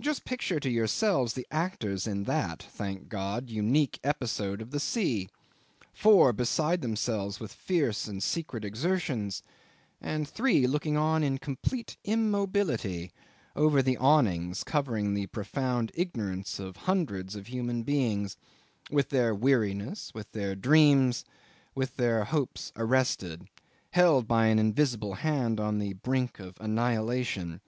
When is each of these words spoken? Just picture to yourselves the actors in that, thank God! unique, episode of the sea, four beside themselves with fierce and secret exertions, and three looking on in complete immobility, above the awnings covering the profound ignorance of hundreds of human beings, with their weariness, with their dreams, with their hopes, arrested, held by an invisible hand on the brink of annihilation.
Just 0.00 0.24
picture 0.24 0.58
to 0.58 0.70
yourselves 0.70 1.34
the 1.34 1.46
actors 1.50 2.06
in 2.06 2.24
that, 2.24 2.62
thank 2.62 3.10
God! 3.10 3.50
unique, 3.50 4.00
episode 4.02 4.62
of 4.62 4.70
the 4.70 4.80
sea, 4.80 5.28
four 5.92 6.32
beside 6.32 6.80
themselves 6.80 7.38
with 7.38 7.52
fierce 7.52 8.08
and 8.08 8.22
secret 8.22 8.64
exertions, 8.64 9.42
and 10.00 10.26
three 10.26 10.66
looking 10.66 10.96
on 10.96 11.22
in 11.22 11.36
complete 11.36 11.98
immobility, 12.02 13.12
above 13.54 13.84
the 13.84 13.98
awnings 13.98 14.64
covering 14.64 15.12
the 15.12 15.26
profound 15.26 15.92
ignorance 15.94 16.58
of 16.58 16.74
hundreds 16.88 17.36
of 17.36 17.48
human 17.48 17.82
beings, 17.82 18.38
with 18.90 19.10
their 19.10 19.34
weariness, 19.34 20.14
with 20.14 20.32
their 20.32 20.54
dreams, 20.54 21.26
with 21.74 21.96
their 21.98 22.24
hopes, 22.24 22.72
arrested, 22.74 23.46
held 23.90 24.26
by 24.26 24.46
an 24.46 24.58
invisible 24.58 25.12
hand 25.16 25.60
on 25.60 25.78
the 25.78 25.92
brink 25.92 26.38
of 26.40 26.56
annihilation. 26.58 27.60